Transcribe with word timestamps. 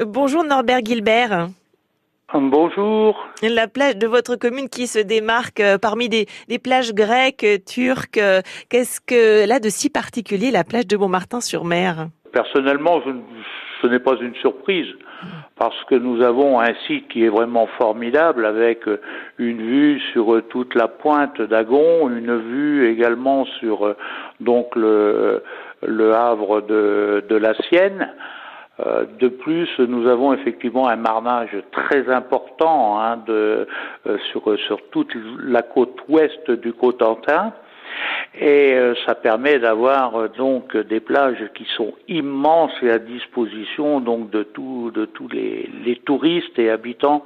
Bonjour 0.00 0.42
Norbert 0.42 0.80
Gilbert. 0.84 1.50
Bonjour. 2.32 3.28
La 3.42 3.68
plage 3.68 3.96
de 3.96 4.08
votre 4.08 4.34
commune 4.34 4.68
qui 4.68 4.88
se 4.88 4.98
démarque 4.98 5.60
euh, 5.60 5.78
parmi 5.78 6.08
des, 6.08 6.26
des 6.48 6.58
plages 6.58 6.92
grecques, 6.92 7.46
turques. 7.64 8.18
euh, 8.18 8.40
Qu'est-ce 8.70 9.00
que 9.00 9.46
là 9.46 9.60
de 9.60 9.68
si 9.68 9.90
particulier 9.90 10.50
la 10.50 10.64
plage 10.64 10.88
de 10.88 10.96
Montmartin-sur-Mer? 10.96 12.08
Personnellement, 12.32 13.02
je, 13.06 13.12
ce 13.82 13.86
n'est 13.86 14.00
pas 14.00 14.16
une 14.20 14.34
surprise 14.36 14.88
parce 15.56 15.80
que 15.84 15.94
nous 15.94 16.20
avons 16.22 16.58
un 16.58 16.74
site 16.88 17.06
qui 17.06 17.24
est 17.24 17.28
vraiment 17.28 17.68
formidable 17.78 18.46
avec 18.46 18.88
euh, 18.88 19.00
une 19.38 19.58
vue 19.58 20.00
sur 20.12 20.42
toute 20.48 20.74
la 20.74 20.88
pointe 20.88 21.40
d'Agon, 21.40 22.08
une 22.08 22.36
vue 22.36 22.90
également 22.90 23.44
sur 23.60 23.94
donc 24.40 24.74
le, 24.74 25.44
le 25.86 26.12
havre 26.14 26.62
de, 26.62 27.24
de 27.28 27.36
la 27.36 27.54
Sienne. 27.68 28.12
Euh, 28.80 29.04
de 29.20 29.28
plus, 29.28 29.68
nous 29.78 30.08
avons 30.08 30.32
effectivement 30.32 30.88
un 30.88 30.96
marnage 30.96 31.56
très 31.70 32.08
important 32.10 32.98
hein, 33.00 33.18
de, 33.24 33.68
euh, 34.06 34.18
sur, 34.30 34.58
sur 34.66 34.78
toute 34.90 35.12
la 35.38 35.62
côte 35.62 35.96
ouest 36.08 36.50
du 36.50 36.72
Cotentin. 36.72 37.52
Et 38.34 38.72
euh, 38.74 38.94
ça 39.06 39.14
permet 39.14 39.60
d'avoir 39.60 40.28
donc 40.30 40.76
des 40.76 40.98
plages 40.98 41.44
qui 41.54 41.64
sont 41.76 41.94
immenses 42.08 42.72
et 42.82 42.90
à 42.90 42.98
disposition 42.98 44.00
donc 44.00 44.30
de 44.30 44.42
tous 44.42 44.90
de 44.90 45.04
tous 45.04 45.28
les, 45.28 45.70
les 45.84 45.96
touristes 45.96 46.58
et 46.58 46.70
habitants 46.70 47.24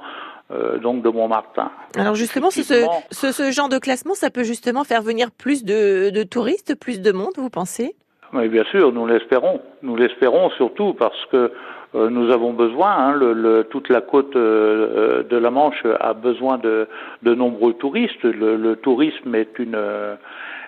euh, 0.51 0.77
donc 0.77 1.01
de 1.01 1.09
Montmartin. 1.09 1.71
Alors 1.97 2.13
justement, 2.13 2.51
ce, 2.51 2.61
ce, 2.61 3.31
ce 3.31 3.51
genre 3.51 3.69
de 3.69 3.79
classement, 3.79 4.13
ça 4.13 4.29
peut 4.29 4.43
justement 4.43 4.83
faire 4.83 5.01
venir 5.01 5.31
plus 5.31 5.63
de, 5.63 6.11
de 6.11 6.23
touristes, 6.23 6.75
plus 6.79 7.01
de 7.01 7.11
monde, 7.11 7.33
vous 7.37 7.49
pensez? 7.49 7.95
Oui, 8.33 8.47
bien 8.47 8.63
sûr, 8.65 8.91
nous 8.91 9.07
l'espérons. 9.07 9.59
Nous 9.81 9.95
l'espérons 9.95 10.49
surtout 10.51 10.93
parce 10.93 11.25
que 11.31 11.51
euh, 11.95 12.09
nous 12.11 12.29
avons 12.31 12.53
besoin, 12.53 12.91
hein, 12.91 13.13
le, 13.15 13.33
le- 13.33 13.63
toute 13.63 13.89
la 13.89 14.01
côte 14.01 14.35
euh, 14.35 15.23
de 15.23 15.37
la 15.37 15.49
Manche 15.49 15.83
a 15.99 16.13
besoin 16.13 16.59
de, 16.59 16.87
nombreux 17.23 17.73
touristes. 17.73 18.21
Le, 18.23 18.75
tourisme 18.75 19.33
est 19.33 19.57
une, 19.57 19.73
euh, 19.75 20.15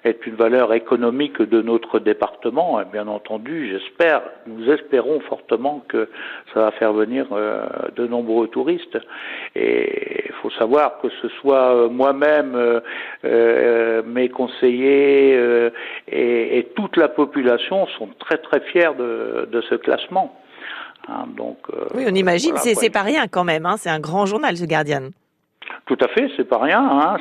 est 0.04 0.26
une 0.26 0.36
valeur 0.36 0.74
économique 0.74 1.42
de 1.42 1.62
notre 1.62 2.00
département. 2.00 2.82
Et 2.82 2.86
bien 2.86 3.08
entendu, 3.08 3.70
j'espère, 3.72 4.22
nous 4.48 4.70
espérons 4.72 5.20
fortement 5.22 5.84
que 5.88 6.10
ça 6.54 6.62
va 6.62 6.72
faire 6.72 6.94
venir 6.94 7.28
euh, 7.32 7.68
de 7.96 8.08
nombreux 8.08 8.48
touristes. 8.48 8.98
Et 9.56 10.26
il 10.26 10.34
faut 10.42 10.50
savoir 10.52 11.00
que 11.02 11.10
ce 11.22 11.28
soit 11.40 11.76
euh, 11.76 11.90
moi-même, 11.90 12.56
euh, 12.56 12.80
euh, 13.26 14.02
mes 14.06 14.30
conseillers 14.30 15.36
euh, 15.36 15.70
et, 16.08 16.58
et 16.58 16.64
toute 16.76 16.98
la 16.98 17.08
population 17.08 17.88
sont 17.98 18.10
très 18.20 18.38
très 18.38 18.62
fiers 18.62 18.96
de, 18.98 19.48
de 19.52 19.62
ce 19.62 19.76
classement. 19.76 20.36
Hein, 21.08 21.26
donc, 21.36 21.58
euh, 21.74 21.86
Oui, 21.96 22.06
on 22.08 22.14
imagine, 22.14 22.52
voilà, 22.52 22.76
c'est 22.76 22.90
pas 22.90 23.02
rien 23.02 23.28
quand 23.28 23.44
même. 23.44 23.66
Hein, 23.66 23.76
c'est 23.78 23.90
un 23.90 24.00
grand 24.00 24.26
journal, 24.26 24.56
ce 24.58 24.66
Guardian. 24.66 25.10
Tout 25.92 26.06
à 26.06 26.08
fait, 26.08 26.32
c'est 26.38 26.48
pas 26.48 26.58
rien. 26.58 26.80
Hein. 26.80 27.18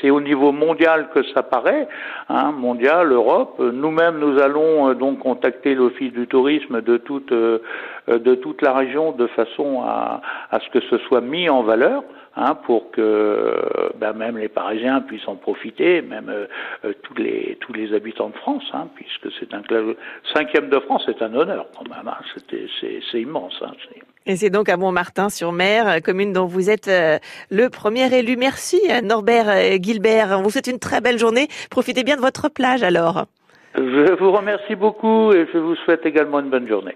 C'est- 0.00 0.10
au 0.10 0.20
niveau 0.20 0.52
mondial 0.52 1.08
que 1.12 1.24
ça 1.34 1.42
paraît, 1.42 1.88
hein, 2.28 2.52
mondial, 2.52 3.10
Europe. 3.10 3.58
Nous-mêmes, 3.58 4.20
nous 4.20 4.38
allons 4.40 4.90
euh, 4.90 4.94
donc 4.94 5.18
contacter 5.18 5.74
l'office 5.74 6.12
du 6.12 6.28
tourisme 6.28 6.82
de 6.82 6.98
toute 6.98 7.32
euh, 7.32 7.58
de 8.08 8.34
toute 8.34 8.62
la 8.62 8.72
région 8.72 9.12
de 9.12 9.26
façon 9.28 9.82
à, 9.82 10.20
à 10.50 10.60
ce 10.60 10.68
que 10.70 10.80
ce 10.88 10.98
soit 10.98 11.20
mis 11.20 11.48
en 11.48 11.62
valeur. 11.62 12.02
Hein, 12.38 12.54
pour 12.54 12.90
que 12.90 13.00
euh, 13.00 13.88
ben, 13.98 14.12
même 14.12 14.36
les 14.36 14.48
Parisiens 14.50 15.00
puissent 15.00 15.26
en 15.26 15.36
profiter, 15.36 16.02
même 16.02 16.28
euh, 16.28 16.44
euh, 16.84 16.92
tous 17.02 17.14
les 17.14 17.56
tous 17.62 17.72
les 17.72 17.94
habitants 17.94 18.28
de 18.28 18.36
France, 18.36 18.62
hein, 18.74 18.88
puisque 18.94 19.34
c'est 19.40 19.54
un 19.54 19.62
club 19.62 19.96
cinquième 20.34 20.68
de 20.68 20.78
France, 20.80 21.04
c'est 21.06 21.22
un 21.22 21.34
honneur 21.34 21.64
quand 21.74 21.88
même. 21.88 22.06
Hein, 22.06 22.18
C'était 22.34 22.66
c'est 22.78 23.00
c'est 23.10 23.22
immense. 23.22 23.54
Hein, 23.62 23.72
Et 24.26 24.36
c'est 24.36 24.50
donc 24.50 24.68
à 24.68 24.76
Montmartin-sur-Mer, 24.76 25.88
euh, 25.88 26.00
commune 26.00 26.34
dont 26.34 26.44
vous 26.44 26.68
êtes 26.68 26.88
euh, 26.88 27.16
le 27.50 27.70
premier 27.70 28.14
élu. 28.14 28.36
Merci 28.36 28.82
euh, 28.90 29.00
Norbert 29.00 29.48
euh, 29.48 29.78
Gilbert. 29.80 30.36
On 30.38 30.42
vous 30.42 30.50
souhaite 30.50 30.66
une 30.66 30.78
très 30.78 31.00
belle 31.00 31.18
journée. 31.18 31.48
Profitez 31.70 32.04
bien 32.04 32.16
de 32.16 32.20
votre 32.20 32.50
plage 32.50 32.82
alors. 32.82 33.24
Je 33.76 34.14
vous 34.18 34.32
remercie 34.32 34.74
beaucoup 34.74 35.32
et 35.32 35.46
je 35.52 35.58
vous 35.58 35.74
souhaite 35.76 36.04
également 36.04 36.40
une 36.40 36.50
bonne 36.50 36.68
journée. 36.68 36.94